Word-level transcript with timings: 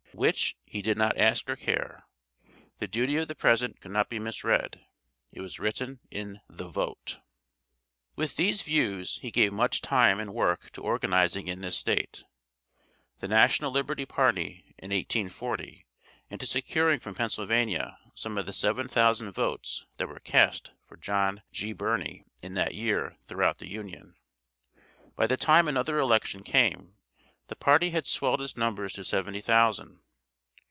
Which, 0.13 0.57
he 0.65 0.81
did 0.83 0.97
not 0.97 1.17
ask 1.17 1.49
or 1.49 1.55
care. 1.55 2.03
The 2.79 2.87
duty 2.87 3.15
of 3.15 3.27
the 3.29 3.33
present 3.33 3.79
could 3.81 3.91
not 3.91 4.09
be 4.09 4.19
mis 4.19 4.43
read; 4.43 4.85
it 5.31 5.39
was 5.41 5.57
written 5.57 6.01
in 6.11 6.41
the 6.49 6.67
vote. 6.67 7.19
With 8.17 8.35
these 8.35 8.61
views, 8.61 9.17
he 9.21 9.31
gave 9.31 9.53
much 9.53 9.79
time 9.81 10.19
and 10.19 10.33
work 10.33 10.69
to 10.71 10.81
organizing 10.83 11.47
in 11.47 11.61
this 11.61 11.77
State, 11.77 12.23
"The 13.19 13.29
National 13.29 13.71
Liberty 13.71 14.05
Party," 14.05 14.75
in 14.77 14.89
1840, 14.91 15.85
and 16.29 16.39
to 16.41 16.45
securing 16.45 16.99
from 16.99 17.15
Pennsylvania 17.15 17.97
some 18.13 18.37
of 18.37 18.45
the 18.45 18.53
seven 18.53 18.89
thousand 18.89 19.31
votes 19.31 19.85
that 19.95 20.09
were 20.09 20.19
cast 20.19 20.71
for 20.85 20.97
John 20.97 21.41
G. 21.53 21.71
Birney 21.73 22.25
in 22.43 22.53
that 22.55 22.75
year 22.75 23.15
throughout 23.29 23.57
the 23.59 23.69
Union. 23.69 24.15
By 25.15 25.25
the 25.25 25.37
time 25.37 25.67
another 25.69 25.99
election 25.99 26.43
came, 26.43 26.95
the 27.47 27.55
party 27.55 27.89
had 27.89 28.05
swelled 28.07 28.41
its 28.41 28.55
numbers 28.55 28.93
to 28.93 29.03
seventy 29.03 29.41
thousand. 29.41 29.99